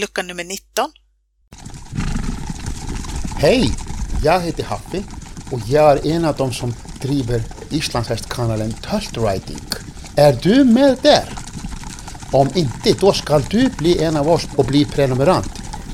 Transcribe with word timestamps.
lucka 0.00 0.22
nummer 0.22 0.44
19. 0.44 0.90
Hej! 3.36 3.72
Jag 4.24 4.40
heter 4.40 4.64
Haffi 4.64 5.04
och 5.50 5.60
jag 5.68 5.92
är 5.92 6.06
en 6.12 6.24
av 6.24 6.36
dem 6.36 6.52
som 6.52 6.74
driver 7.00 7.42
islandshästkanalen 7.70 8.72
Tult 8.72 9.16
Riding. 9.16 9.64
Är 10.16 10.38
du 10.42 10.64
med 10.64 10.98
där? 11.02 11.24
Om 12.32 12.48
inte, 12.54 12.92
då 12.92 13.12
ska 13.12 13.38
du 13.38 13.68
bli 13.68 14.04
en 14.04 14.16
av 14.16 14.28
oss 14.28 14.46
och 14.56 14.64
bli 14.64 14.84
prenumerant. 14.84 15.52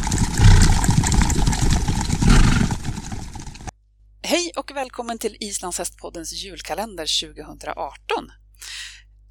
Hej 4.22 4.52
och 4.56 4.70
välkommen 5.10 5.30
till 5.30 5.48
Islandshästpoddens 5.48 6.44
julkalender 6.44 7.08
2018. 7.34 8.30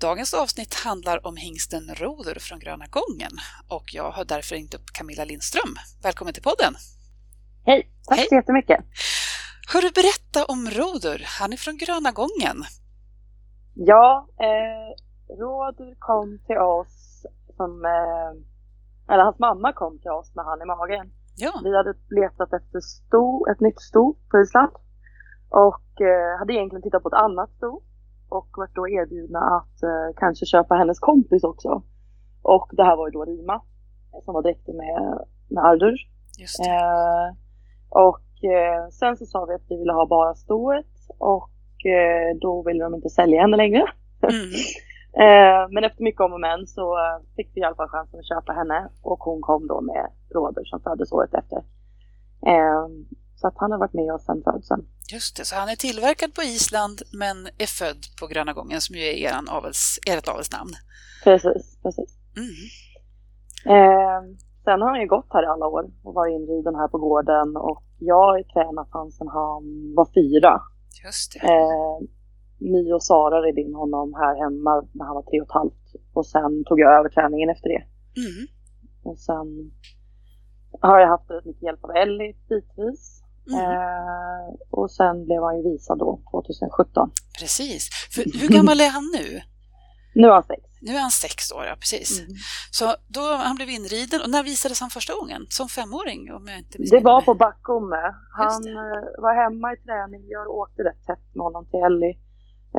Dagens 0.01 0.33
avsnitt 0.33 0.73
handlar 0.85 1.27
om 1.27 1.35
hingsten 1.37 1.83
Roder 2.01 2.37
från 2.39 2.59
Gröna 2.59 2.87
Gången 2.97 3.33
och 3.77 3.87
jag 3.93 4.11
har 4.11 4.25
därför 4.25 4.55
ringt 4.55 4.73
upp 4.73 4.87
Camilla 4.97 5.25
Lindström. 5.25 5.73
Välkommen 6.03 6.33
till 6.33 6.43
podden! 6.49 6.73
Hej, 7.69 7.79
tack 8.07 8.17
Hej. 8.17 8.27
så 8.29 8.35
jättemycket. 8.35 8.79
Hörru, 9.73 9.89
berätta 10.01 10.39
om 10.53 10.61
Roder. 10.79 11.19
Han 11.39 11.53
är 11.53 11.57
från 11.65 11.77
Gröna 11.83 12.11
Gången. 12.21 12.57
Ja, 13.91 14.07
eh, 14.47 14.89
Roder 15.41 15.91
kom 16.07 16.27
till 16.47 16.61
oss 16.77 16.95
som, 17.57 17.71
eh, 17.95 18.31
eller 19.11 19.23
hans 19.27 19.39
mamma 19.47 19.69
kom 19.81 19.93
till 20.01 20.15
oss 20.19 20.29
med 20.35 20.45
han 20.49 20.61
i 20.61 20.65
magen. 20.73 21.05
Ja, 21.45 21.53
Vi 21.67 21.71
hade 21.79 21.93
letat 22.19 22.51
efter 22.59 22.79
sto, 22.95 23.25
ett 23.51 23.61
nytt 23.65 23.81
sto 23.89 24.03
på 24.29 24.35
Island 24.45 24.71
och 25.49 26.01
eh, 26.01 26.39
hade 26.39 26.53
egentligen 26.53 26.81
tittat 26.81 27.03
på 27.03 27.09
ett 27.09 27.23
annat 27.23 27.51
sto 27.51 27.81
och 28.29 28.47
varit 28.57 28.75
då 28.75 28.89
erbjudna 28.89 29.39
att 29.39 29.83
eh, 29.83 30.15
kanske 30.15 30.45
köpa 30.45 30.75
hennes 30.75 30.99
kompis 30.99 31.43
också. 31.43 31.83
Och 32.41 32.69
det 32.71 32.83
här 32.83 32.95
var 32.95 33.07
ju 33.07 33.11
då 33.11 33.25
Rima 33.25 33.53
eh, 34.13 34.23
som 34.25 34.33
var 34.33 34.41
dräktig 34.41 34.75
med, 34.75 35.25
med 35.49 35.65
Ardur. 35.65 35.97
Eh, 36.67 37.35
och 37.89 38.43
eh, 38.43 38.89
sen 38.89 39.17
så 39.17 39.25
sa 39.25 39.45
vi 39.45 39.53
att 39.53 39.65
vi 39.69 39.77
ville 39.77 39.93
ha 39.93 40.05
bara 40.07 40.35
stoet 40.35 40.93
och 41.17 41.85
eh, 41.85 42.37
då 42.41 42.63
ville 42.63 42.83
de 42.83 42.95
inte 42.95 43.09
sälja 43.09 43.41
henne 43.41 43.57
längre. 43.57 43.85
Mm. 44.21 44.51
Men 45.73 45.83
efter 45.83 46.03
mycket 46.03 46.21
om 46.21 46.33
och 46.33 46.39
men 46.39 46.67
så 46.67 46.97
fick 47.35 47.51
vi 47.55 47.61
i 47.61 47.63
alla 47.63 47.75
fall 47.75 47.87
chansen 47.87 48.19
att 48.19 48.27
köpa 48.27 48.53
henne 48.53 48.89
och 49.01 49.19
hon 49.19 49.41
kom 49.41 49.67
då 49.67 49.81
med 49.81 50.11
Råder 50.33 50.63
som 50.63 50.79
föddes 50.79 51.11
året 51.11 51.33
efter. 51.33 51.63
Så 53.39 53.47
att 53.47 53.57
han 53.57 53.71
har 53.71 53.79
varit 53.79 53.93
med 53.93 54.13
oss 54.13 54.25
sedan 54.25 54.41
födseln. 54.43 54.83
Just 55.13 55.37
det, 55.37 55.45
så 55.45 55.55
han 55.55 55.69
är 55.69 55.75
tillverkad 55.75 56.33
på 56.33 56.41
Island 56.41 56.97
men 57.21 57.37
är 57.65 57.71
född 57.81 58.01
på 58.19 58.27
Gröna 58.27 58.53
Gången 58.53 58.81
som 58.81 58.95
ju 58.95 59.01
är 59.01 59.15
eran 59.27 59.49
avels, 59.49 59.99
ert 60.11 60.27
avelsnamn. 60.27 60.73
Precis, 61.23 61.63
precis. 61.83 62.09
Mm. 62.41 62.57
Eh, 63.75 64.21
sen 64.65 64.81
har 64.81 64.89
han 64.89 65.01
ju 65.01 65.07
gått 65.07 65.29
här 65.33 65.43
i 65.43 65.51
alla 65.53 65.67
år 65.67 65.83
och 66.03 66.13
varit 66.13 66.33
inriden 66.37 66.75
här 66.75 66.87
på 66.87 66.97
gården 66.97 67.47
och 67.57 67.83
jag 67.99 68.23
har 68.29 68.43
tränat 68.53 68.89
han 68.91 69.11
sedan 69.11 69.27
han 69.27 69.63
var 69.97 70.07
fyra. 70.19 70.61
Just 71.05 71.33
det. 71.33 71.47
Eh, 71.47 71.97
My 72.71 72.93
och 72.93 73.03
Sara 73.03 73.41
red 73.41 73.57
in 73.57 73.73
honom 73.73 74.13
här 74.13 74.35
hemma 74.43 74.73
när 74.93 75.05
han 75.05 75.15
var 75.15 75.23
tre 75.23 75.41
och 75.41 75.47
ett 75.47 75.59
halvt. 75.61 75.85
Och 76.13 76.25
sen 76.25 76.63
tog 76.65 76.79
jag 76.79 76.99
över 76.99 77.09
träningen 77.09 77.49
efter 77.49 77.69
det. 77.69 77.83
Mm. 78.23 78.47
Och 79.03 79.17
sen 79.17 79.71
har 80.81 80.99
jag 80.99 81.07
haft 81.07 81.31
rätt 81.31 81.45
mycket 81.45 81.63
hjälp 81.63 81.83
av 81.83 81.91
Ellie 81.91 82.35
bitvis. 82.49 83.18
Mm. 83.53 83.65
Eh, 83.71 84.47
och 84.71 84.91
sen 84.91 85.25
blev 85.25 85.41
han 85.43 85.57
ju 85.57 85.63
visad 85.71 85.97
då 85.99 86.19
2017. 86.31 87.11
Precis. 87.39 87.89
För 88.13 88.39
hur 88.39 88.47
gammal 88.57 88.81
är 88.81 88.89
han 88.89 89.03
nu? 89.17 89.41
Nu 90.15 90.27
är 90.27 90.31
han 90.31 90.43
sex. 90.43 90.61
Nu 90.81 90.91
är 90.95 91.01
han 91.01 91.11
sex 91.11 91.51
år, 91.51 91.65
ja 91.65 91.75
precis. 91.79 92.19
Mm. 92.19 92.31
Så 92.71 92.85
då 93.07 93.21
han 93.47 93.55
blev 93.55 93.69
inriden. 93.69 94.21
Och 94.23 94.29
när 94.29 94.43
visades 94.43 94.81
han 94.81 94.89
första 94.89 95.13
gången? 95.19 95.41
Som 95.49 95.67
femåring? 95.69 96.21
Om 96.33 96.47
jag 96.47 96.57
inte 96.59 96.77
Det 96.91 96.99
var 96.99 97.21
på 97.21 97.33
Backome. 97.33 98.01
Han 98.41 98.61
eh, 98.67 99.03
var 99.23 99.33
hemma 99.43 99.73
i 99.73 99.77
träning. 99.77 100.21
Jag 100.29 100.47
åkte 100.49 100.83
rätt 100.83 101.03
tätt 101.07 101.25
med 101.35 101.43
honom 101.43 101.65
till 101.71 101.79
Ellie. 101.87 102.15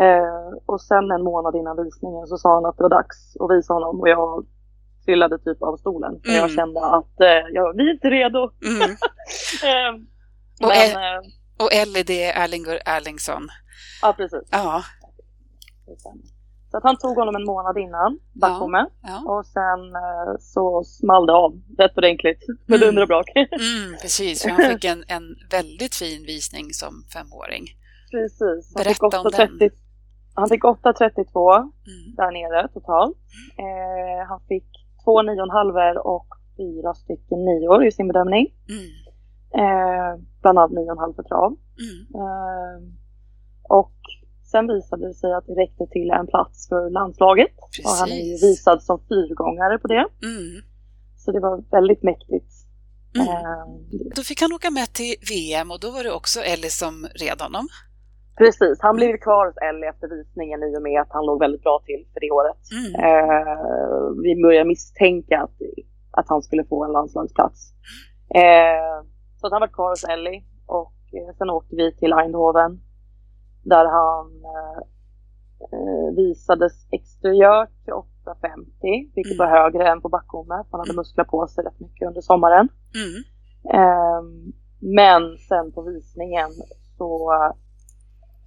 Eh, 0.05 0.49
och 0.67 0.81
sen 0.83 1.11
en 1.11 1.23
månad 1.31 1.55
innan 1.57 1.85
visningen 1.85 2.27
så 2.27 2.37
sa 2.39 2.55
han 2.55 2.67
att 2.67 2.77
det 2.77 2.83
var 2.83 2.91
dags 3.01 3.37
att 3.41 3.51
visa 3.57 3.73
honom. 3.75 4.01
Och 4.01 4.09
jag 4.09 4.47
trillade 5.05 5.39
typ 5.39 5.63
av 5.63 5.77
stolen. 5.77 6.13
För 6.25 6.33
jag 6.33 6.45
Mm. 6.51 6.57
kände 6.57 6.81
att 6.99 7.21
eh, 7.21 7.45
jag, 7.57 7.77
vi 7.77 7.83
är 7.91 7.95
inte 7.95 8.11
redo. 8.11 8.43
Mm. 8.73 8.91
Eh, 9.71 9.93
Och 10.61 10.69
men, 10.69 10.77
är- 10.77 11.15
eh, 11.15 11.21
Och 11.65 11.73
Ellie, 11.73 12.03
det 12.03 12.25
är 12.25 12.45
Erlingur 12.45 12.79
Erlingsson. 12.87 13.49
ja, 14.03 14.13
precis. 14.17 14.49
Ja, 14.51 14.83
Så 16.71 16.77
att 16.77 16.83
han 16.83 16.99
tog 16.99 17.17
honom 17.17 17.35
en 17.37 17.45
månad 17.45 17.79
innan, 17.79 18.19
Backome. 18.41 18.87
ja. 19.03 19.17
Och 19.33 19.47
sen 19.47 19.81
eh, 20.05 20.33
så 20.41 20.83
small 20.85 21.27
det 21.27 21.33
av 21.33 21.53
rätt 21.79 21.99
ordentligt. 21.99 22.39
Med 22.67 22.77
Mm. 22.77 22.87
dunder 22.87 23.03
och 23.03 23.09
brak. 23.09 23.27
Mm, 23.37 23.97
precis. 24.03 24.43
För 24.43 24.51
han 24.51 24.63
fick 24.73 24.85
en, 24.85 25.05
en 25.09 25.25
väldigt 25.51 25.95
fin 25.95 26.23
visning 26.27 26.67
som 26.73 26.93
femåring. 27.15 27.65
Precis. 28.11 28.63
Han 28.75 28.83
Berätta 28.85 28.95
fick 28.95 29.03
om 29.03 29.11
den. 29.11 29.59
8.30 29.59 29.71
Han 30.35 30.49
fick 30.49 30.63
8.32 30.65 31.57
Mm. 31.57 32.15
där 32.17 32.31
nere 32.39 32.69
totalt. 32.69 33.17
Eh, 33.65 34.29
han 34.29 34.41
fick 34.49 34.67
två 35.05 35.23
nio 35.23 35.41
och 35.41 35.47
en 35.49 35.51
halver 35.61 36.07
och 36.07 36.27
fyra 36.57 36.95
stycken 36.95 37.39
nior 37.49 37.87
i 37.87 37.93
sin 37.93 38.09
bedömning. 38.09 38.47
Mm. 38.69 38.91
Eh, 39.55 40.21
bland 40.43 40.59
annat 40.59 40.71
nio 40.71 40.85
och 40.91 40.93
en 40.93 40.99
halv 40.99 41.15
för 41.15 41.23
trav. 41.23 41.51
Mm. 41.87 41.99
Eh, 42.23 42.77
och 43.81 43.95
sen 44.51 44.67
visade 44.67 45.09
det 45.09 45.15
sig 45.15 45.33
att 45.35 45.47
det 45.47 45.53
räckte 45.53 45.87
till 45.87 46.11
en 46.11 46.27
plats 46.27 46.69
för 46.69 46.91
landslaget. 46.91 47.55
Och 47.85 47.91
han 48.01 48.09
är 48.11 48.15
ju 48.15 48.33
Precis. 48.33 48.45
visad 48.51 48.83
som 48.83 48.99
fyrgångare 49.09 49.79
på 49.79 49.89
det. 49.89 50.05
Mm. 50.31 50.63
Så 51.17 51.33
det 51.33 51.41
var 51.41 51.65
väldigt 51.71 52.03
mäktigt. 52.03 52.51
Mm. 53.17 53.29
Eh, 53.29 53.67
Då 54.17 54.23
fick 54.23 54.41
han 54.43 54.53
åka 54.53 54.71
med 54.71 54.93
till 54.93 55.15
VM 55.33 55.71
och 55.71 55.81
då 55.81 55.91
var 55.91 56.05
det 56.05 56.13
också 56.13 56.41
Ellie 56.41 56.71
som 56.83 56.95
red 57.23 57.41
honom. 57.47 57.67
precis, 58.39 58.77
han 58.81 58.97
blev 58.97 59.17
kvar 59.27 59.47
hos 59.47 59.57
Ellie 59.69 59.89
efter 59.93 60.09
visningen 60.17 60.59
i 60.63 60.71
och 60.79 60.83
med 60.83 61.01
att 61.01 61.13
han 61.17 61.27
låg 61.27 61.39
väldigt 61.41 61.63
bra 61.63 61.77
till 61.89 62.03
för 62.13 62.21
det 62.25 62.31
året. 62.39 62.61
Mm. 62.79 62.91
Eh, 63.07 64.23
vi 64.25 64.43
började 64.43 64.69
misstänka 64.69 65.37
att, 65.47 65.57
att 66.19 66.29
han 66.29 66.43
skulle 66.43 66.65
få 66.65 66.85
en 66.85 66.93
landslagsplats. 66.93 67.59
Eh, 68.35 68.97
så 69.41 69.47
att 69.47 69.53
han 69.53 69.61
var 69.61 69.69
kvar 69.69 69.91
hos 69.91 70.05
Ellie 70.05 70.45
och 70.67 70.95
eh, 71.13 71.35
sen 71.39 71.51
åkte 71.51 71.77
vi 71.77 71.97
till 71.97 72.13
Eindhoven 72.13 72.81
där 73.63 73.85
han 73.85 74.27
eh, 74.55 74.79
eh, 75.73 76.15
visades 76.17 76.87
exteriört 76.91 77.85
till 77.85 77.93
8,50 77.93 79.11
vilket 79.15 79.33
Mm. 79.35 79.39
var 79.39 79.47
högre 79.59 79.89
än 79.89 80.01
på 80.01 80.09
Backome 80.09 80.65
han 80.71 80.81
hade 80.81 80.97
muskler 80.97 81.25
på 81.25 81.47
sig 81.47 81.65
rätt 81.65 81.81
mycket 81.81 82.09
under 82.09 82.21
sommaren. 82.21 82.69
Mm. 83.03 83.23
Ehm, 83.81 84.53
men 84.79 85.39
sen 85.49 85.73
på 85.73 85.83
visningen 85.83 86.51
så 86.99 87.33
eh, 87.33 87.53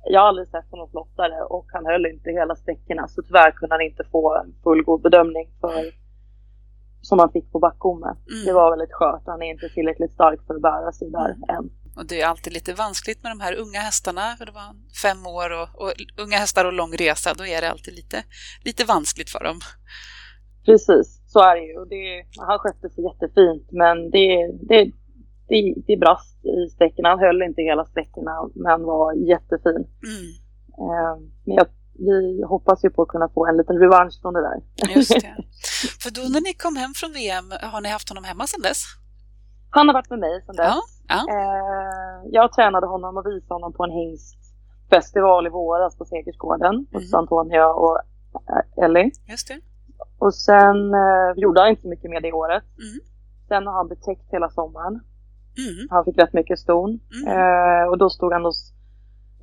jag 0.05 0.21
har 0.21 0.27
aldrig 0.27 0.47
sett 0.47 0.71
honom 0.71 0.89
flottare 0.89 1.41
och 1.43 1.65
han 1.73 1.85
höll 1.85 2.05
inte 2.05 2.29
hela 2.31 2.55
sträckorna 2.55 3.07
så 3.07 3.21
tyvärr 3.21 3.51
kunde 3.51 3.75
han 3.75 3.81
inte 3.81 4.03
få 4.11 4.35
en 4.35 4.55
fullgod 4.63 5.01
bedömning 5.01 5.47
för 5.61 6.02
som 7.07 7.19
han 7.19 7.31
fick 7.31 7.51
på 7.51 7.59
Backome. 7.59 8.07
Mm. 8.07 8.45
Det 8.45 8.53
var 8.53 8.69
väldigt 8.73 8.95
skört. 8.97 9.23
Han 9.25 9.41
är 9.41 9.49
inte 9.55 9.69
tillräckligt 9.69 10.13
stark 10.13 10.39
för 10.47 10.53
att 10.55 10.61
bära 10.61 10.91
sig 10.91 11.09
där 11.09 11.29
än. 11.55 11.65
Och 11.97 12.05
det 12.09 12.21
är 12.21 12.27
alltid 12.27 12.53
lite 12.53 12.73
vanskligt 12.73 13.23
med 13.23 13.31
de 13.31 13.39
här 13.39 13.55
unga 13.63 13.79
hästarna, 13.79 14.35
för 14.37 14.45
det 14.45 14.51
var 14.51 14.69
fem 15.05 15.21
år 15.39 15.49
och, 15.59 15.69
och 15.81 15.91
unga 16.23 16.37
hästar 16.37 16.65
och 16.65 16.73
lång 16.73 16.93
resa, 17.03 17.29
då 17.37 17.45
är 17.45 17.61
det 17.61 17.69
alltid 17.71 17.93
lite, 17.93 18.17
lite 18.65 18.83
vanskligt 18.85 19.29
för 19.29 19.43
dem. 19.43 19.59
Precis, 20.65 21.07
så 21.27 21.39
är 21.39 21.55
det 21.55 21.65
ju. 21.69 21.73
Och 21.79 21.87
det, 21.87 22.25
han 22.47 22.59
skötte 22.59 22.89
sig 22.89 23.03
jättefint 23.09 23.67
men 23.71 23.95
det, 24.15 24.27
det, 24.69 24.91
det, 25.49 25.59
det 25.87 25.97
brast 25.97 26.45
i 26.45 26.69
sträckorna. 26.69 27.09
Han 27.09 27.19
höll 27.19 27.41
inte 27.41 27.61
hela 27.61 27.85
sträckorna 27.85 28.35
men 28.55 28.83
var 28.83 29.13
jättefin. 29.13 29.83
Mm. 30.11 30.27
Ehm, 30.83 31.19
men 31.45 31.55
jag, 31.59 31.67
vi 31.99 32.43
hoppas 32.47 32.83
ju 32.85 32.89
på 32.89 33.01
att 33.01 33.07
kunna 33.07 33.29
få 33.29 33.45
en 33.47 33.57
liten 33.57 33.77
revansch 33.79 34.21
från 34.21 34.33
det 34.33 34.41
där. 34.41 34.61
Just 34.95 35.09
det. 35.21 35.35
För 36.03 36.11
då 36.11 36.21
när 36.21 36.41
ni 36.41 36.53
kom 36.53 36.75
hem 36.75 36.93
från 36.93 37.11
VM, 37.13 37.45
har 37.71 37.81
ni 37.81 37.89
haft 37.89 38.09
honom 38.09 38.23
hemma 38.23 38.47
sedan 38.47 38.61
dess? 38.61 38.83
Han 39.69 39.87
har 39.87 39.93
varit 39.93 40.09
med 40.09 40.19
mig 40.19 40.41
sedan 40.45 40.55
dess. 40.55 40.65
Ja, 40.67 40.81
ja. 41.07 41.21
Eh, 41.33 42.29
jag 42.31 42.53
tränade 42.53 42.87
honom 42.87 43.17
och 43.17 43.25
visade 43.25 43.53
honom 43.53 43.73
på 43.73 43.83
en 43.83 43.91
hingstfestival 43.91 45.47
i 45.47 45.49
våras 45.49 45.97
på 45.97 46.05
Segersgården 46.05 46.85
hos 46.93 47.11
Mhm. 47.13 47.19
Antonia 47.19 47.67
och 47.67 47.97
eh, 48.49 48.83
Ellie. 48.85 49.11
Just 49.29 49.47
det. 49.47 49.59
Och 50.19 50.35
sen 50.35 50.93
eh, 50.93 51.29
gjorde 51.35 51.59
han 51.61 51.69
inte 51.69 51.81
så 51.81 51.87
mycket 51.87 52.09
mer 52.11 52.21
det 52.21 52.31
året. 52.33 52.63
Mm. 52.77 52.99
Sen 53.47 53.67
har 53.67 53.73
han 53.73 53.87
betäckt 53.87 54.27
hela 54.31 54.49
sommaren. 54.49 54.93
Mm. 55.57 55.87
Han 55.89 56.05
fick 56.05 56.17
rätt 56.17 56.33
mycket 56.33 56.59
ston. 56.59 56.99
Mm. 57.15 57.27
Eh, 57.37 57.87
och 57.89 57.97
då 57.97 58.09
stod 58.09 58.33
han 58.33 58.45
hos, 58.45 58.73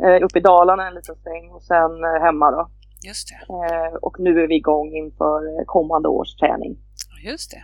eh, 0.05 0.25
uppe 0.25 0.39
i 0.39 0.43
Dalarna 0.43 0.89
en 0.89 0.95
liten 0.95 1.17
sväng 1.17 1.51
och 1.51 1.63
sen 1.63 2.05
eh, 2.05 2.23
hemma 2.23 2.51
då. 2.51 2.71
Just 3.07 3.29
det. 3.29 3.53
Eh, 3.55 3.95
och 3.95 4.21
nu 4.21 4.41
är 4.43 4.49
vi 4.49 4.57
igång 4.57 4.93
inför 4.97 5.59
eh, 5.61 5.65
kommande 5.67 6.09
års 6.09 6.35
träning. 6.35 6.79
Just 7.25 7.51
det. 7.51 7.63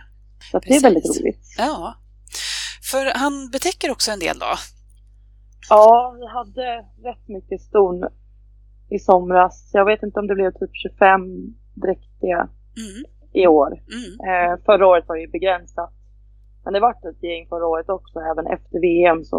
Så 0.51 0.59
det 0.59 0.75
är 0.75 0.81
väldigt 0.81 1.19
roligt. 1.21 1.41
Ja. 1.57 1.93
För 2.91 3.19
han 3.19 3.49
betäcker 3.51 3.91
också 3.91 4.11
en 4.11 4.19
del 4.19 4.39
då? 4.39 4.45
Ja, 5.69 6.15
vi 6.19 6.27
hade 6.27 6.75
rätt 7.09 7.27
mycket 7.27 7.61
ston 7.61 8.03
i 8.89 8.99
somras. 8.99 9.69
Jag 9.73 9.85
vet 9.85 10.03
inte 10.03 10.19
om 10.19 10.27
det 10.27 10.35
blev 10.35 10.51
typ 10.51 10.69
25 10.73 11.21
dräktiga 11.73 12.49
Mm. 12.77 13.05
i 13.33 13.47
år. 13.47 13.67
Mm. 13.67 14.11
Eh, 14.29 14.63
förra 14.65 14.87
året 14.87 15.05
var 15.07 15.15
det 15.15 15.21
ju 15.21 15.27
begränsat. 15.31 15.93
Men 16.67 16.73
det 16.73 16.79
vart 16.79 17.05
ett 17.05 17.23
gäng 17.23 17.47
förra 17.49 17.67
året 17.67 17.89
också. 17.89 18.19
Även 18.19 18.47
efter 18.47 18.79
VM 18.87 19.23
så 19.23 19.37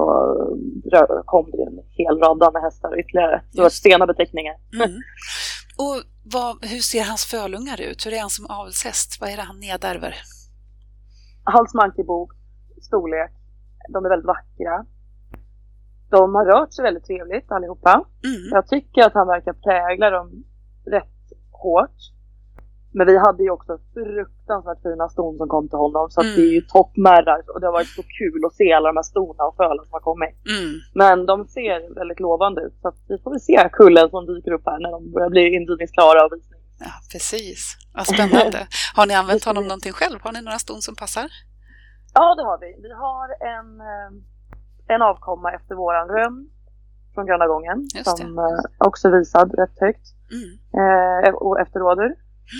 rö- 0.92 1.22
kom 1.24 1.50
det 1.50 1.62
en 1.62 1.78
hel 1.98 2.18
radda 2.18 2.50
med 2.50 2.62
hästar 2.62 3.00
ytterligare. 3.00 3.42
Det 3.52 3.62
var 3.62 3.68
sena 3.68 4.06
beteckningar. 4.06 4.56
Mm. 4.74 4.90
Och 5.84 5.96
vad, 6.34 6.64
hur 6.72 6.82
ser 6.90 7.04
hans 7.04 7.24
fölungar 7.26 7.80
ut? 7.80 8.06
Hur 8.06 8.12
är 8.12 8.20
han 8.20 8.30
som 8.30 8.46
avelshäst? 8.46 9.20
Vad 9.20 9.30
är 9.30 9.36
det 9.36 9.42
han 9.42 9.60
nedärver? 9.60 10.14
Halsmankebok, 11.44 12.30
storlek. 12.82 13.32
De 13.92 14.04
är 14.04 14.08
väldigt 14.08 14.32
vackra. 14.36 14.74
De 16.10 16.34
har 16.34 16.44
rört 16.44 16.72
sig 16.72 16.82
väldigt 16.82 17.06
trevligt 17.06 17.52
allihopa. 17.52 17.92
Mm. 18.24 18.48
Jag 18.50 18.68
tycker 18.68 19.02
att 19.02 19.14
han 19.14 19.26
verkar 19.26 19.52
prägla 19.52 20.10
dem 20.10 20.44
rätt 20.86 21.18
hårt. 21.50 21.98
Men 22.92 23.06
vi 23.06 23.18
hade 23.18 23.42
ju 23.42 23.50
också 23.50 23.78
fruktansvärt 23.94 24.82
fina 24.82 25.08
ston 25.08 25.36
som 25.36 25.48
kom 25.48 25.68
till 25.68 25.78
honom. 25.78 26.10
Så 26.10 26.20
att 26.20 26.26
Mm. 26.26 26.36
det 26.36 26.42
är 26.42 26.52
ju 26.52 26.60
toppmärrar 26.60 27.40
och 27.54 27.60
det 27.60 27.66
har 27.66 27.72
varit 27.72 27.88
så 27.88 28.02
kul 28.18 28.44
att 28.46 28.54
se 28.54 28.72
alla 28.72 28.88
de 28.88 28.96
här 28.96 29.02
stona 29.02 29.44
och 29.44 29.56
fölen 29.56 29.84
som 29.84 29.92
har 29.92 30.00
kommit. 30.00 30.34
Mm. 30.56 30.74
Men 30.94 31.26
de 31.26 31.44
ser 31.56 31.94
väldigt 31.94 32.20
lovande 32.20 32.60
ut. 32.60 32.74
Så 32.82 32.92
vi 33.08 33.18
får 33.18 33.30
väl 33.30 33.40
se 33.40 33.68
kullen 33.72 34.10
som 34.10 34.26
dyker 34.26 34.52
upp 34.52 34.62
här 34.66 34.78
när 34.78 34.90
de 34.90 35.12
börjar 35.12 35.30
bli 35.30 35.54
inridningsklara 35.56 36.24
och 36.26 36.32
visning. 36.32 36.60
Ja, 36.80 36.92
precis. 37.12 37.76
Vad 37.94 38.06
spännande. 38.06 38.66
Har 38.96 39.06
ni 39.06 39.14
använt 39.14 39.44
honom 39.44 39.64
någonting 39.64 39.92
själv? 39.92 40.18
Har 40.22 40.32
ni 40.32 40.42
några 40.42 40.58
ston 40.58 40.80
som 40.82 40.94
passar? 40.96 41.26
Ja, 42.14 42.34
det 42.34 42.42
har 42.42 42.58
vi. 42.60 42.70
Vi 42.82 42.92
har 42.92 43.28
en, 43.54 43.80
eh, 43.80 44.94
en 44.94 45.02
avkomma 45.02 45.52
efter 45.52 45.74
våran 45.74 46.08
rönn 46.08 46.50
från 47.14 47.26
Gröna 47.26 47.46
Gången. 47.46 47.86
Som 48.04 48.38
eh, 48.38 48.44
också 48.88 49.10
visad 49.10 49.54
rätt 49.58 49.78
högt. 49.80 50.06
Mm. 50.36 50.48
Eh, 51.24 51.34
och 51.34 51.60
efter 51.60 51.80
rådur. 51.80 52.14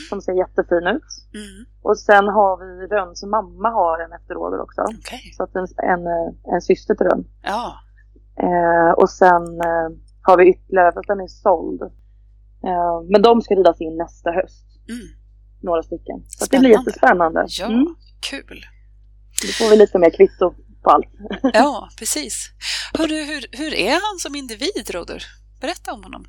Som 0.09 0.21
ser 0.21 0.33
jättefin 0.33 0.87
ut. 0.97 1.11
Mm. 1.35 1.67
Och 1.83 1.99
sen 1.99 2.25
har 2.29 2.53
vi 2.63 2.87
Rönns 2.87 3.23
mamma 3.25 3.69
har 3.71 3.99
en 4.05 4.13
efterråder 4.13 4.61
också. 4.61 4.81
Okej. 4.99 5.23
Så 5.37 5.43
att 5.43 5.55
en, 5.57 5.67
en, 5.93 6.03
en 6.55 6.61
syster 6.61 6.95
till 6.95 7.07
Rönn. 7.07 7.25
Ja. 7.43 7.75
Eh, 8.47 8.91
och 8.97 9.11
sen 9.11 9.43
eh, 9.61 9.89
har 10.23 10.37
vi 10.39 10.51
ytterligare, 10.51 11.03
den 11.07 11.21
är 11.21 11.27
såld. 11.27 11.83
Eh, 12.69 12.97
men 13.11 13.23
de 13.23 13.41
ska 13.43 13.55
ridas 13.55 13.81
in 13.81 13.97
nästa 13.97 14.31
höst. 14.31 14.65
Mm. 14.89 15.07
Några 15.63 15.83
stycken. 15.83 16.23
Så 16.29 16.45
det 16.45 16.59
blir 16.59 16.71
Spännande. 16.71 16.91
jättespännande. 16.91 17.45
Ja, 17.49 17.67
Mm. 17.67 17.95
kul. 18.31 18.61
Då 19.43 19.49
får 19.49 19.71
vi 19.71 19.77
lite 19.77 19.99
mer 19.99 20.11
kvitto 20.11 20.55
på 20.83 20.91
allt. 20.91 21.07
Ja, 21.55 21.89
precis. 21.99 22.51
Hörru, 22.99 23.15
hur, 23.25 23.59
hur 23.59 23.75
är 23.75 23.93
han 23.93 24.19
som 24.19 24.35
individ, 24.35 24.91
Roder? 24.95 25.23
Berätta 25.61 25.93
om 25.93 26.03
honom. 26.05 26.25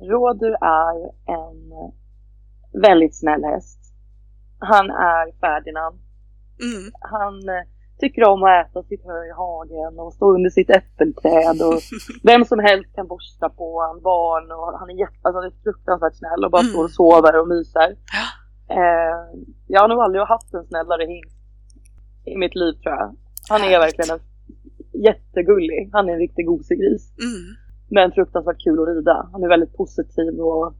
Rådur 0.00 0.54
är 0.60 0.96
en 1.38 1.58
väldigt 2.72 3.18
snäll 3.18 3.44
häst. 3.44 3.78
Han 4.58 4.90
är 4.90 5.40
Ferdinand. 5.40 5.96
Mm. 6.68 6.92
Han 7.00 7.34
eh, 7.48 7.64
tycker 8.00 8.24
om 8.24 8.42
att 8.42 8.66
äta 8.66 8.82
sitt 8.82 9.04
hö 9.04 9.18
i 9.30 9.32
hagen 9.36 9.98
och 9.98 10.12
stå 10.14 10.34
under 10.34 10.50
sitt 10.50 10.70
äppelträd. 10.70 11.62
Och 11.68 11.80
vem 12.22 12.44
som 12.44 12.58
helst 12.58 12.94
kan 12.94 13.06
borsta 13.06 13.48
på 13.48 13.80
han, 13.86 14.02
barn 14.02 14.46
och 14.52 14.78
han 14.78 14.90
är, 14.90 14.94
jätte, 15.04 15.18
alltså, 15.22 15.38
han 15.38 15.46
är 15.50 15.62
fruktansvärt 15.62 16.16
snäll 16.16 16.44
och 16.44 16.50
bara 16.50 16.62
Mm. 16.62 16.72
står 16.72 16.84
och 16.84 16.90
sover 16.90 17.40
och 17.40 17.48
myser. 17.48 17.96
Ja. 18.18 18.26
Eh, 18.76 19.18
jag 19.66 19.80
har 19.80 19.88
nog 19.88 20.00
aldrig 20.00 20.22
haft 20.24 20.54
en 20.54 20.64
snällare 20.66 21.04
hingst 21.06 21.36
i 22.24 22.36
mitt 22.36 22.54
liv 22.54 22.72
tror 22.72 22.94
jag. 22.94 23.16
Han 23.48 23.60
är 23.60 23.64
Härligt. 23.64 23.80
verkligen 23.86 24.10
en 24.18 24.24
jättegullig. 25.08 25.90
Han 25.92 26.08
är 26.08 26.12
en 26.12 26.18
riktig 26.18 26.46
gosegris. 26.46 27.12
Mm. 27.18 27.42
Men 27.90 28.12
fruktansvärt 28.12 28.64
kul 28.64 28.82
att 28.82 28.88
rida. 28.88 29.28
Han 29.32 29.42
är 29.44 29.48
väldigt 29.48 29.76
positiv 29.76 30.40
och 30.40 30.74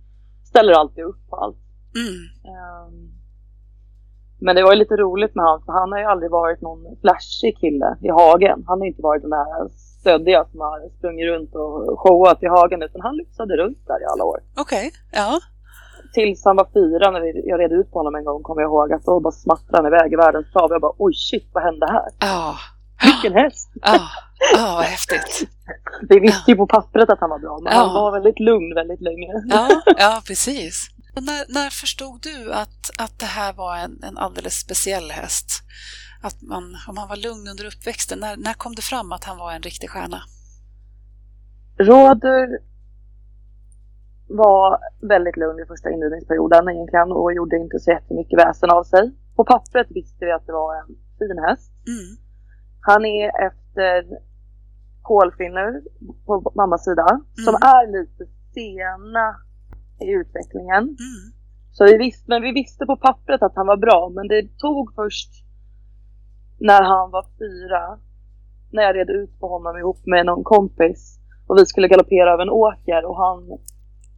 ställer 0.45 0.73
alltid 0.73 1.05
upp 1.05 1.29
på 1.31 1.37
allt. 1.37 1.57
Mm. 2.01 2.21
Ehm, 2.53 2.95
Men 4.41 4.57
det 4.57 4.63
var 4.63 4.73
ju 4.73 4.79
lite 4.79 4.97
roligt 4.97 5.35
med 5.35 5.45
honom 5.45 5.63
för 5.67 5.73
han 5.73 5.93
har 5.93 5.99
ju 5.99 6.05
aldrig 6.05 6.31
varit 6.31 6.61
någon 6.61 6.81
flashig 7.01 7.59
kille 7.61 7.97
i 8.03 8.09
hagen. 8.09 8.65
Han 8.67 8.79
har 8.81 8.87
inte 8.87 9.03
varit 9.03 9.23
den 9.23 9.31
där 9.31 9.69
stöddiga 10.01 10.45
som 10.51 10.61
har 10.61 10.79
sprungit 10.99 11.27
runt 11.33 11.55
och 11.55 12.01
showat 12.01 12.43
i 12.43 12.47
hagen 12.47 12.83
utan 12.83 13.01
han 13.01 13.17
lyxade 13.17 13.57
runt 13.57 13.87
där 13.87 14.03
i 14.03 14.07
alla 14.13 14.25
år. 14.25 14.39
Okej, 14.57 14.91
ja. 15.13 15.41
Tills 16.15 16.45
han 16.45 16.57
var 16.57 16.69
fyra 16.75 17.11
när 17.11 17.21
vi, 17.21 17.43
jag 17.51 17.61
red 17.61 17.73
ut 17.73 17.91
på 17.91 17.99
honom 17.99 18.15
en 18.15 18.25
gång 18.25 18.43
kommer 18.43 18.63
jag 18.63 18.69
ihåg 18.69 18.93
att 18.93 19.05
då 19.05 19.21
bara 19.21 19.33
smattrade 19.33 19.77
han 19.79 19.87
iväg 19.87 20.13
i 20.13 20.17
världens 20.17 20.53
trav. 20.53 20.69
Jag 20.71 20.81
bara 20.81 20.93
oj 20.99 21.15
shit 21.15 21.51
vad 21.53 21.63
hände 21.65 21.87
här? 21.87 22.09
Ja. 22.21 22.55
Vilken 23.05 23.33
häst! 23.43 23.71
Ja, 23.83 23.99
ja 24.57 24.73
vad 24.77 24.85
häftigt. 24.85 25.49
Vi 26.09 26.19
visste 26.21 26.51
ju 26.51 26.57
på 26.57 26.67
pappret 26.67 27.11
att 27.11 27.21
han 27.21 27.31
var 27.31 27.39
bra 27.39 27.59
men 27.63 27.73
Ja. 27.73 27.79
han 27.79 27.95
var 27.95 28.13
väldigt 28.13 28.41
lugn 28.41 28.75
väldigt 28.75 29.01
länge. 29.01 29.33
Ja, 29.49 29.69
ja 29.99 30.23
precis. 30.27 30.89
När, 31.15 31.55
när 31.55 31.71
förstod 31.71 32.21
du 32.23 32.53
att, 32.53 32.91
att 32.99 33.19
det 33.19 33.27
här 33.27 33.53
var 33.53 33.77
en, 33.77 34.03
en 34.03 34.19
alldeles 34.19 34.55
speciell 34.55 35.11
häst? 35.11 35.49
Att 36.23 36.43
man, 36.43 36.65
om 36.89 36.97
han 36.97 37.09
var 37.09 37.17
lugn 37.17 37.49
under 37.53 37.65
uppväxten, 37.65 38.19
när, 38.19 38.37
när 38.37 38.55
kom 38.55 38.75
det 38.75 38.83
fram 38.83 39.13
att 39.13 39.25
han 39.25 39.39
var 39.39 39.53
en 39.53 39.63
riktig 39.63 39.91
stjärna? 39.91 40.21
Rådur 41.79 42.49
var 44.29 44.79
väldigt 45.09 45.37
lugn 45.37 45.59
i 45.63 45.67
första 45.67 45.91
inridningsperioden 45.91 46.69
egentligen 46.69 47.13
och 47.13 47.33
gjorde 47.33 47.57
inte 47.57 47.79
så 47.79 47.91
jättemycket 47.91 48.39
väsen 48.39 48.71
av 48.71 48.85
sig. 48.85 49.05
På 49.37 49.45
pappret 49.45 49.87
visste 49.91 50.25
vi 50.25 50.33
att 50.33 50.47
det 50.47 50.53
var 50.53 50.71
en 50.81 50.91
fin 51.19 51.39
häst. 51.47 51.73
Mm. 51.93 52.09
Han 52.81 53.05
är 53.05 53.27
efter 53.49 53.97
kolfinnor 55.03 55.71
på 56.27 56.53
mammas 56.57 56.85
sida 56.85 57.21
som 57.45 57.55
är 57.55 57.85
lite 57.97 58.23
sena 58.55 59.27
i 60.03 60.11
utvecklingen. 60.11 60.83
Mm. 60.83 61.23
Så 61.73 61.85
vi 61.85 61.97
visste, 61.97 62.25
men 62.29 62.43
vi 62.43 62.53
visste 62.53 62.87
på 62.87 62.97
pappret 62.97 63.43
att 63.43 63.57
han 63.57 63.67
var 63.67 63.77
bra 63.77 64.11
men 64.15 64.29
det 64.29 64.59
tog 64.59 64.95
först 64.95 65.31
när 66.59 66.83
han 66.83 67.11
var 67.11 67.25
fyra 67.39 67.99
när 68.73 68.83
jag 68.83 68.97
red 68.97 69.11
ut 69.11 69.41
på 69.41 69.49
honom 69.49 69.77
ihop 69.79 70.07
med 70.07 70.27
någon 70.27 70.45
kompis 70.45 71.19
och 71.47 71.59
vi 71.59 71.67
skulle 71.67 71.89
galoppera 71.89 72.33
över 72.33 72.43
en 72.43 72.51
åker 72.51 73.05
och 73.05 73.17
han 73.17 73.39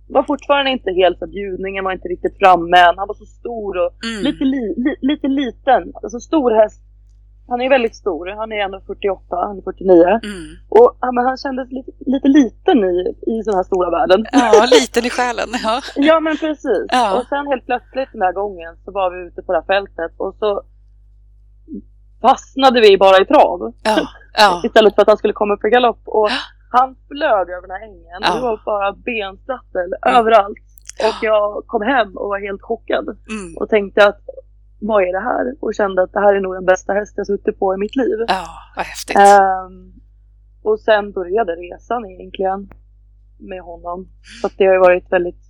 var 0.08 0.22
fortfarande 0.22 0.70
inte 0.70 0.90
helt 0.92 1.18
så 1.18 1.26
bjudningen 1.26 1.84
var 1.84 1.92
inte 1.92 2.08
riktigt 2.08 2.38
framme 2.38 2.76
än. 2.78 2.98
Han 2.98 3.08
var 3.08 3.14
så 3.14 3.24
stor 3.24 3.72
och 3.82 3.90
Mm. 4.04 4.24
lite, 4.24 4.44
li, 4.44 4.74
li, 4.84 4.96
lite 5.00 5.28
liten. 5.28 5.92
Alltså 6.02 6.20
stor 6.20 6.50
häst. 6.50 6.82
Han 7.48 7.60
är 7.60 7.68
väldigt 7.70 7.96
stor. 7.96 8.26
Han 8.26 8.52
är 8.52 8.56
1,48, 8.56 9.18
han 9.30 9.58
är 9.58 9.62
49. 9.62 10.02
Mm. 10.02 10.20
Och 10.68 10.96
ja, 11.00 11.12
men 11.12 11.24
han 11.24 11.36
kändes 11.36 11.68
lite, 11.70 11.90
lite 12.06 12.28
liten 12.28 12.78
i, 12.84 12.96
i 13.32 13.42
den 13.46 13.54
här 13.54 13.62
stora 13.62 13.90
världen. 13.90 14.26
Ja, 14.32 14.66
liten 14.80 15.04
i 15.06 15.10
själen. 15.10 15.48
Ja. 15.62 15.80
Ja 15.96 16.20
men 16.20 16.36
precis. 16.36 16.86
Ja. 16.88 17.18
Och 17.18 17.26
sen 17.26 17.46
helt 17.46 17.66
plötsligt 17.66 18.08
den 18.12 18.20
där 18.20 18.32
gången 18.32 18.76
så 18.84 18.92
var 18.92 19.10
vi 19.10 19.26
ute 19.28 19.42
på 19.42 19.52
det 19.52 19.58
här 19.58 19.66
fältet 19.74 20.12
och 20.16 20.34
så 20.34 20.62
fastnade 22.22 22.80
vi 22.80 22.98
bara 22.98 23.18
i 23.20 23.24
trav. 23.24 23.72
Ja. 23.82 23.98
Ja. 24.36 24.62
Istället 24.64 24.94
för 24.94 25.02
att 25.02 25.08
han 25.08 25.16
skulle 25.16 25.32
komma 25.32 25.54
upp 25.54 25.64
i 25.64 25.70
galopp. 25.70 26.02
Och 26.04 26.28
han 26.70 26.96
flög 27.08 27.50
över 27.50 27.66
den 27.68 27.76
här 27.76 27.84
ängen. 27.88 28.20
Ja. 28.20 28.34
Det 28.34 28.40
var 28.40 28.60
bara 28.64 28.92
bensprattel 28.92 29.90
överallt. 30.06 30.58
Och 31.08 31.18
jag 31.22 31.62
kom 31.66 31.82
hem 31.82 32.16
och 32.16 32.28
var 32.28 32.40
helt 32.40 32.62
chockad. 32.62 33.08
Mm. 33.08 33.56
Och 33.56 33.68
tänkte 33.68 34.06
att 34.06 34.20
vad 34.88 35.02
är 35.02 35.12
det 35.12 35.24
här? 35.30 35.44
Och 35.60 35.74
kände 35.74 36.02
att 36.02 36.12
det 36.12 36.20
här 36.20 36.34
är 36.34 36.40
nog 36.40 36.54
den 36.54 36.64
bästa 36.64 36.92
häst 36.92 37.14
jag 37.16 37.26
suttit 37.26 37.58
på 37.58 37.74
i 37.74 37.76
mitt 37.76 37.96
liv. 37.96 38.18
Ja, 38.28 38.44
vad 38.76 38.84
häftigt. 38.86 39.16
Ehm, 39.16 39.92
och 40.62 40.80
sen 40.80 41.12
började 41.12 41.52
resan 41.52 42.04
egentligen 42.10 42.60
med 43.38 43.60
honom. 43.60 44.08
Så 44.42 44.48
det 44.58 44.64
har 44.66 44.74
ju 44.74 44.80
varit 44.80 45.12
väldigt 45.12 45.42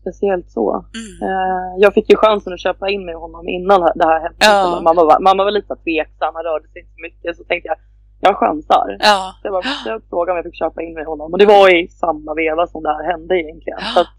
speciellt 0.00 0.50
så. 0.50 0.72
Mm. 0.72 1.30
Eh, 1.30 1.70
jag 1.78 1.94
fick 1.94 2.10
ju 2.10 2.16
chansen 2.16 2.52
att 2.52 2.60
köpa 2.60 2.90
in 2.90 3.04
med 3.04 3.14
honom 3.14 3.48
innan 3.48 3.80
det 3.94 4.04
här 4.06 4.20
hände. 4.20 4.36
Ja. 4.40 4.62
Så 4.76 4.82
Mamma, 4.82 5.04
var, 5.04 5.20
mamma 5.20 5.44
var 5.44 5.50
lite 5.50 5.66
så 5.66 5.76
tveksam, 5.76 6.34
han 6.34 6.44
rörde 6.44 6.68
sig 6.68 6.80
inte 6.82 6.92
så 6.94 7.00
mycket. 7.02 7.36
Så 7.36 7.44
tänkte 7.44 7.68
jag, 7.68 7.76
jag 8.20 8.36
chansar. 8.36 8.96
Ja. 9.00 9.34
Så 9.40 9.46
jag, 9.46 9.52
bara, 9.52 9.62
jag 9.86 10.02
frågade 10.10 10.32
om 10.32 10.36
jag 10.36 10.44
fick 10.44 10.58
köpa 10.58 10.82
in 10.82 10.94
med 10.94 11.06
honom. 11.06 11.32
Och 11.32 11.38
det 11.38 11.46
var 11.46 11.74
i 11.74 11.88
samma 11.88 12.34
veva 12.34 12.66
som 12.66 12.82
det 12.82 12.88
här 12.88 13.04
hände 13.12 13.34
egentligen. 13.42 13.78
Så 13.94 14.00
att 14.00 14.12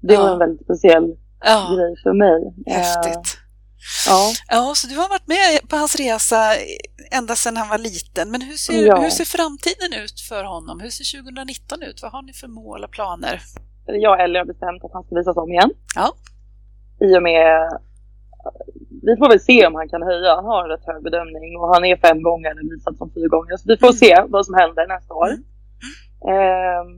det 0.00 0.16
var 0.16 0.24
Ja. 0.26 0.32
en 0.32 0.38
väldigt 0.38 0.64
speciell 0.64 1.16
Ja, 1.44 1.74
grej 1.76 1.94
för 2.02 2.12
mig. 2.12 2.54
Eh, 2.66 2.74
häftigt. 2.82 3.38
ja. 4.06 4.32
Ja, 4.48 4.72
så 4.76 4.86
du 4.88 4.96
har 4.96 5.08
varit 5.08 5.26
med 5.26 5.68
på 5.68 5.76
hans 5.76 5.96
resa 5.96 6.40
ända 7.10 7.34
sedan 7.34 7.56
han 7.56 7.68
var 7.68 7.78
liten. 7.78 8.30
Men 8.30 8.42
hur 8.42 8.54
ser, 8.56 8.86
Ja. 8.86 9.00
hur 9.00 9.10
ser 9.10 9.24
framtiden 9.24 9.92
ut 10.02 10.20
för 10.28 10.44
honom? 10.44 10.80
Hur 10.80 10.90
ser 10.90 11.22
2019 11.22 11.82
ut? 11.82 12.02
Vad 12.02 12.12
har 12.12 12.22
ni 12.22 12.32
för 12.32 12.48
mål 12.48 12.84
och 12.84 12.90
planer? 12.90 13.40
jag 13.86 14.12
och 14.14 14.20
Ellie 14.20 14.38
har 14.38 14.46
bestämt 14.46 14.84
att 14.84 14.92
han 14.92 15.04
ska 15.04 15.14
visas 15.14 15.36
om 15.36 15.50
igen. 15.52 15.70
Ja. 15.96 16.08
I 17.06 17.16
och 17.18 17.22
med... 17.22 17.48
Vi 19.02 19.16
får 19.18 19.28
väl 19.28 19.40
se 19.40 19.66
om 19.66 19.74
han 19.74 19.88
kan 19.88 20.02
höja. 20.02 20.34
Han 20.34 20.44
har 20.44 20.64
en 20.64 20.70
rätt 20.70 20.86
hög 20.86 21.02
bedömning 21.02 21.50
och 21.60 21.68
han 21.74 21.84
är 21.84 21.96
fem 21.96 22.22
gånger 22.22 22.50
eller 22.50 22.74
visad 22.74 22.96
som 22.96 23.08
fyra 23.14 23.28
gånger. 23.28 23.56
Så 23.56 23.64
vi 23.72 23.76
får 23.76 23.86
Mm. 23.92 23.96
se 24.02 24.10
vad 24.28 24.46
som 24.46 24.54
händer 24.54 24.86
nästa 24.94 25.14
år. 25.14 25.30
Mm. 25.30 25.42
Ehm, 26.32 26.88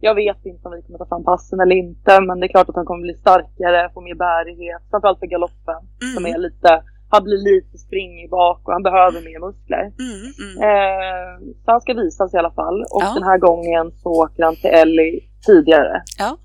jag 0.00 0.14
vet 0.14 0.40
inte 0.46 0.68
om 0.68 0.74
vi 0.76 0.82
kommer 0.82 0.98
ta 0.98 1.06
fram 1.06 1.24
passen 1.24 1.60
eller 1.60 1.76
inte. 1.76 2.20
Men 2.20 2.40
det 2.40 2.46
är 2.46 2.48
klart 2.54 2.68
att 2.68 2.74
han 2.80 2.84
kommer 2.90 3.02
bli 3.02 3.14
starkare, 3.14 3.90
få 3.94 4.00
mer 4.00 4.14
bärighet. 4.14 4.82
Framförallt 4.90 5.18
för 5.18 5.26
galoppen 5.26 5.80
som 6.14 6.24
Mm. 6.24 6.34
är 6.34 6.38
lite 6.38 6.82
han 7.12 7.24
blir 7.24 7.38
lite 7.52 7.78
springig 7.78 8.30
bak 8.30 8.60
och 8.66 8.72
han 8.72 8.82
behöver 8.82 9.18
mer 9.28 9.40
muskler. 9.46 9.84
Mm, 10.06 10.26
mm. 10.44 10.54
Eh, 10.68 11.54
så 11.64 11.70
han 11.70 11.80
ska 11.80 11.92
visas 11.94 12.34
i 12.34 12.36
alla 12.36 12.50
fall. 12.50 12.78
Och 12.94 13.02
Ja. 13.02 13.12
den 13.14 13.22
här 13.30 13.38
gången 13.38 13.92
så 14.02 14.08
åker 14.24 14.42
han 14.44 14.56
till 14.56 14.70
Ellie 14.70 15.20
tidigare. 15.46 16.02
Ja. 16.18 16.36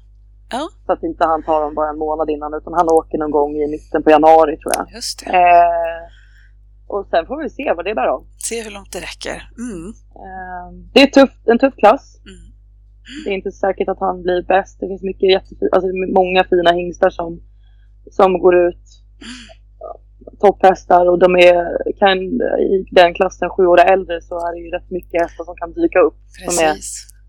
Ja, 0.52 0.70
Så 0.86 0.92
att 0.94 1.04
inte 1.04 1.26
han 1.26 1.44
tar 1.44 1.62
dem 1.62 1.74
bara 1.76 1.90
en 1.90 1.98
månad 1.98 2.30
innan 2.30 2.54
utan 2.54 2.74
han 2.74 2.90
åker 2.90 3.18
någon 3.18 3.32
gång 3.32 3.52
i 3.56 3.68
mitten 3.72 4.04
på 4.04 4.10
januari 4.10 4.58
tror 4.58 4.74
jag. 4.78 4.86
just 4.96 5.26
det. 5.26 5.38
Eh, 5.38 6.04
och 6.88 7.08
sen 7.12 7.26
får 7.26 7.44
vi 7.44 7.50
se 7.50 7.74
vad 7.76 7.86
det 7.86 7.96
bär 7.96 8.08
av. 8.08 8.26
Se 8.38 8.62
hur 8.64 8.72
långt 8.72 8.92
det 8.92 9.00
räcker. 9.00 9.38
Mm, 9.58 9.88
Eh, 10.26 10.68
det 10.94 11.02
är 11.02 11.08
tuff, 11.08 11.34
en 11.46 11.60
tuff 11.60 11.76
klass. 11.76 12.06
mm. 12.26 12.45
Det 13.24 13.30
är 13.30 13.34
inte 13.34 13.52
säkert 13.52 13.90
att 13.90 14.00
han 14.00 14.22
blir 14.22 14.42
bäst. 14.42 14.80
Det 14.80 14.88
finns 14.88 15.04
mycket 15.04 15.30
jättefina, 15.30 15.70
alltså 15.72 15.90
många 16.20 16.44
fina 16.44 16.72
hingstar 16.72 17.10
som, 17.10 17.42
som 18.12 18.40
går 18.40 18.56
ut. 18.68 18.86
Topphästar 20.40 21.06
och 21.12 21.20
de 21.20 21.36
är, 21.36 21.94
kan, 22.00 22.18
i 22.74 22.86
den 22.92 23.14
klassen 23.14 23.50
sju 23.50 23.66
år 23.66 23.80
äldre 23.80 24.22
så 24.22 24.36
är 24.48 24.52
det 24.54 24.60
ju 24.66 24.72
rätt 24.72 24.92
mycket 24.92 25.22
hästar 25.22 25.44
som 25.44 25.56
kan 25.56 25.74
dyka 25.74 26.00
upp 26.00 26.20
som 26.46 26.66
är, 26.66 26.76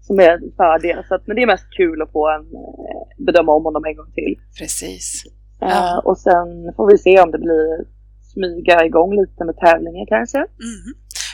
som 0.00 0.20
är 0.20 0.56
färdiga. 0.56 1.04
Så 1.08 1.14
att, 1.14 1.26
men 1.26 1.36
det 1.36 1.42
är 1.42 1.46
mest 1.46 1.70
kul 1.76 2.02
att 2.02 2.12
få 2.12 2.30
en, 2.30 2.40
eh, 2.40 3.24
bedöma 3.26 3.52
om 3.52 3.64
honom 3.64 3.84
en 3.84 3.96
gång 3.96 4.12
till. 4.14 4.34
Precis. 4.58 5.24
Ja. 5.60 6.02
och 6.04 6.18
sen 6.18 6.48
får 6.76 6.90
vi 6.90 6.98
se 6.98 7.20
om 7.20 7.30
det 7.30 7.38
blir 7.38 7.84
smyga 8.32 8.84
igång 8.84 9.10
lite 9.20 9.44
med 9.44 9.56
tävlingar 9.56 10.06
kanske. 10.08 10.38
Mm. 10.38 10.88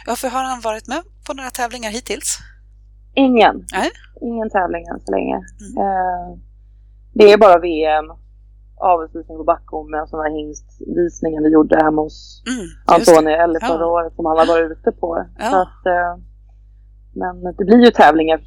Ja, 0.06 0.16
för 0.16 0.28
har 0.28 0.44
han 0.44 0.60
varit 0.60 0.88
med 0.88 1.02
på 1.26 1.34
några 1.34 1.50
tävlingar 1.50 1.90
hittills? 1.90 2.38
Ingen. 3.14 3.56
Nej. 3.72 3.90
Ingen 4.20 4.50
tävling 4.50 4.84
än 4.86 5.00
så 5.00 5.12
länge. 5.12 5.36
Mm. 5.36 5.72
Eh, 5.86 6.38
det 7.14 7.32
är 7.32 7.38
bara 7.38 7.58
VM, 7.58 8.06
avelsvisning 8.92 9.36
på 9.38 9.44
Backholm 9.44 9.90
med 9.90 10.08
sådana 10.08 10.28
hingstvisningar 10.38 11.42
vi 11.42 11.50
gjorde 11.52 11.76
hemma 11.84 12.02
hos 12.02 12.42
Mm. 12.52 12.66
Antonija 12.96 13.44
eller 13.44 13.60
förra 13.60 13.80
Ja. 13.86 13.86
året 13.86 14.14
som 14.16 14.26
han 14.26 14.38
har 14.38 14.46
varit 14.46 14.70
ute 14.78 14.92
på. 14.92 15.26
Ja. 15.38 15.62
Att, 15.62 15.86
eh, 15.86 16.12
men 17.20 17.54
det 17.58 17.64
blir 17.64 17.84
ju 17.84 17.90
tävlingar 17.90 18.40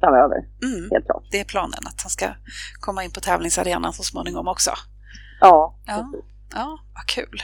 framöver, 0.00 0.36
Mm, 0.66 0.88
helt 0.92 1.04
klart. 1.06 1.24
det 1.30 1.40
är 1.40 1.44
planen 1.44 1.82
att 1.86 2.00
han 2.02 2.10
ska 2.10 2.26
komma 2.80 3.04
in 3.04 3.10
på 3.10 3.20
tävlingsarenan 3.20 3.92
så 3.92 4.02
småningom 4.02 4.48
också. 4.48 4.70
Ja, 5.40 5.78
Ja. 5.86 5.94
precis. 6.12 6.26
Ja, 6.54 6.78
vad 6.94 7.06
kul. 7.06 7.38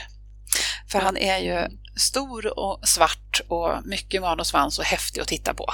För 0.91 0.99
han 0.99 1.17
är 1.17 1.37
ju 1.37 1.67
stor 1.95 2.59
och 2.59 2.79
svart 2.87 3.41
och 3.47 3.69
mycket 3.85 4.21
man 4.21 4.39
och 4.39 4.47
svans 4.47 4.79
och 4.79 4.85
häftig 4.85 5.21
att 5.21 5.27
titta 5.27 5.53
på. 5.53 5.65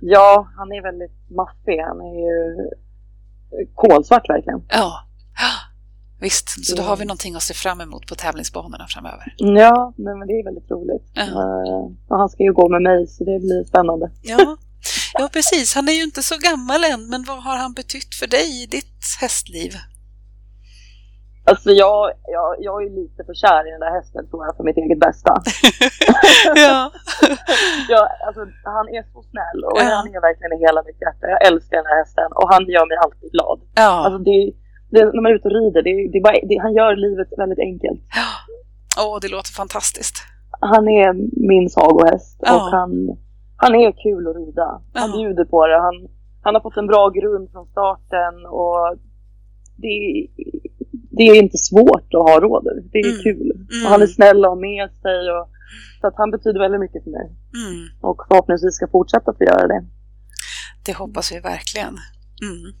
Ja, 0.00 0.48
han 0.56 0.72
är 0.72 0.82
väldigt 0.82 1.30
maffig. 1.30 1.78
Han 1.80 2.00
är 2.00 2.14
ju 2.24 2.34
kolsvart 3.74 4.28
verkligen. 4.28 4.62
Ja, 4.68 5.00
visst. 6.20 6.66
Så 6.66 6.76
då 6.76 6.82
har 6.82 6.96
vi 6.96 7.04
någonting 7.04 7.34
att 7.34 7.42
se 7.42 7.54
fram 7.54 7.80
emot 7.80 8.06
på 8.06 8.14
tävlingsbanorna 8.14 8.86
framöver. 8.88 9.34
Ja, 9.38 9.94
nej, 9.96 10.14
men 10.14 10.28
det 10.28 10.32
är 10.32 10.44
väldigt 10.44 10.70
roligt. 10.70 11.10
Ja. 11.14 11.90
Och 12.08 12.18
han 12.18 12.28
ska 12.28 12.42
ju 12.42 12.52
gå 12.52 12.68
med 12.68 12.82
mig 12.82 13.06
så 13.06 13.24
det 13.24 13.38
blir 13.40 13.64
spännande. 13.64 14.10
Ja. 14.22 14.56
ja, 15.14 15.28
precis. 15.32 15.74
Han 15.74 15.88
är 15.88 15.92
ju 15.92 16.02
inte 16.02 16.22
så 16.22 16.38
gammal 16.38 16.84
än, 16.84 17.08
men 17.08 17.24
vad 17.24 17.42
har 17.42 17.56
han 17.56 17.72
betytt 17.72 18.14
för 18.14 18.26
dig 18.26 18.62
i 18.62 18.66
ditt 18.66 19.04
hästliv? 19.20 19.72
Alltså 21.50 21.70
jag, 21.70 22.00
jag, 22.36 22.50
jag 22.66 22.76
är 22.86 22.90
lite 23.00 23.20
för 23.26 23.34
kär 23.42 23.62
i 23.68 23.70
den 23.74 23.80
där 23.86 23.94
hästen 23.98 24.22
tror 24.28 24.40
jag 24.46 24.56
för 24.56 24.64
mitt 24.68 24.76
eget 24.84 25.00
bästa. 25.06 25.32
ja. 26.66 26.78
jag, 27.94 28.04
alltså, 28.26 28.42
han 28.76 28.86
är 28.96 29.02
så 29.12 29.20
snäll 29.32 29.60
och 29.68 29.78
Ja. 29.80 29.84
han 29.98 30.08
är 30.16 30.20
verkligen 30.28 30.52
i 30.56 30.60
hela 30.66 30.80
mitt 30.88 31.00
hjärta. 31.04 31.24
Jag 31.34 31.40
älskar 31.48 31.76
den 31.76 31.86
här 31.90 31.98
hästen 32.02 32.28
och 32.40 32.48
han 32.52 32.62
gör 32.74 32.86
mig 32.90 32.96
alltid 33.04 33.28
glad. 33.36 33.58
Ja. 33.84 33.90
Alltså 34.04 34.18
det, 34.28 34.38
det, 34.92 35.00
när 35.14 35.22
man 35.22 35.30
är 35.32 35.36
ute 35.38 35.48
och 35.50 35.56
rider, 35.60 35.82
det, 35.88 35.94
det, 36.12 36.20
bara, 36.26 36.36
det, 36.50 36.56
han 36.66 36.72
gör 36.78 36.92
livet 37.06 37.28
väldigt 37.42 37.62
enkelt. 37.68 38.00
Åh, 39.04 39.16
det 39.22 39.28
låter 39.36 39.52
fantastiskt. 39.62 40.16
Han 40.74 40.84
är 40.88 41.08
min 41.52 41.66
sagohäst 41.76 42.36
Ja. 42.46 42.54
och 42.54 42.66
han, 42.78 42.90
han 43.56 43.72
är 43.74 43.88
kul 44.06 44.22
att 44.28 44.36
rida. 44.40 44.68
Han 45.00 45.10
Ja. 45.10 45.16
bjuder 45.18 45.44
på 45.44 45.66
det. 45.66 45.78
Han, 45.88 45.96
han 46.44 46.54
har 46.54 46.62
fått 46.66 46.76
en 46.82 46.86
bra 46.92 47.08
grund 47.08 47.46
från 47.52 47.66
starten 47.66 48.34
och 48.62 48.80
det, 49.76 49.94
det 51.16 51.22
är 51.22 51.34
inte 51.44 51.58
svårt 51.58 52.08
att 52.14 52.24
ha 52.28 52.40
råder. 52.40 52.74
Det 52.92 52.98
är 52.98 53.10
Mm. 53.10 53.22
kul. 53.22 53.48
Mm. 53.72 53.84
Och 53.84 53.90
han 53.90 54.02
är 54.02 54.06
snäll 54.06 54.44
och 54.44 54.50
har 54.50 54.60
med 54.70 54.90
sig. 55.02 55.20
Och, 55.36 55.44
så 56.00 56.06
att 56.06 56.14
han 56.16 56.30
betyder 56.30 56.60
väldigt 56.60 56.80
mycket 56.80 57.04
för 57.04 57.10
mig. 57.10 57.26
Mm. 57.64 57.80
Och 58.00 58.18
förhoppningsvis 58.28 58.74
ska 58.76 58.86
fortsätta 58.92 59.32
få 59.38 59.44
göra 59.44 59.66
det. 59.66 59.80
Det 60.86 60.92
hoppas 60.92 61.32
vi 61.32 61.40
verkligen. 61.40 61.94
Mm. 62.48 62.72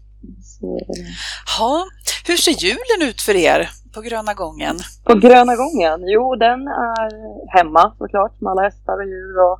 Ha, 1.58 1.84
hur 2.26 2.36
ser 2.36 2.52
julen 2.52 3.08
ut 3.10 3.20
för 3.20 3.34
er 3.36 3.68
på 3.94 4.00
Gröna 4.00 4.34
gången? 4.34 4.76
På 5.04 5.14
Gröna 5.14 5.56
gången? 5.56 6.00
Jo, 6.14 6.36
den 6.36 6.60
är 6.68 7.56
hemma 7.56 7.94
såklart 7.98 8.40
med 8.40 8.50
alla 8.50 8.62
hästar 8.62 8.96
och 9.02 9.04
djur. 9.12 9.36
Och, 9.48 9.58